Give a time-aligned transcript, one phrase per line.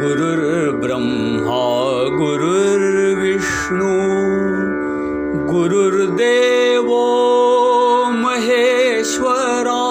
[0.00, 1.62] गुरुर्ब्रह्मा
[2.20, 3.92] गुरुर्विष्णु
[5.50, 7.02] गुरुर्देवो
[8.22, 9.82] महेश्वरा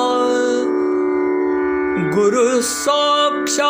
[2.16, 3.63] गुरुसाक्षात्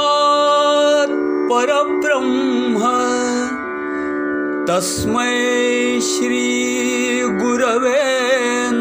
[1.51, 2.81] परब्रह्म
[4.69, 5.35] तस्मै
[6.09, 7.99] श्रीगुरवे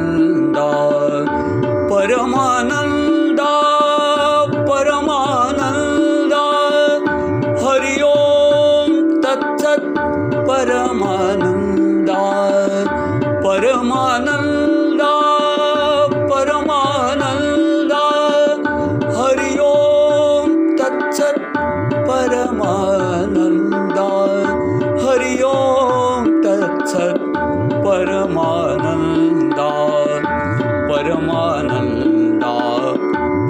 [30.96, 32.52] परमानन्दा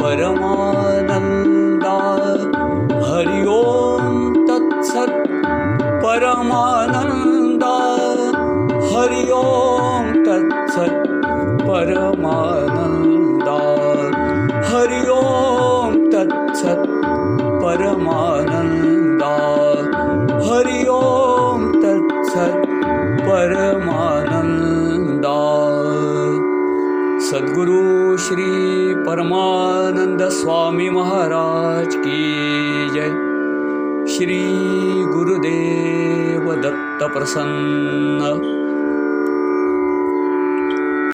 [0.02, 1.92] परमानन्दा।
[3.06, 5.28] हरि ओं तत्सत्
[6.04, 7.74] परमानन्दा।
[8.90, 11.06] हरि ओं तत्सत्
[11.68, 13.58] परमानन्दा।
[14.68, 16.86] हरि ओं तत्सत्
[17.62, 19.32] परमानन्दा।
[20.48, 22.66] हरि ओं तत्सत्
[23.28, 23.95] परमानन्दा
[28.26, 33.10] श्री परमानंद स्वामी महाराज की जय।
[34.14, 34.38] श्री
[35.12, 38.55] गुरुदेव दत्त प्रसन्न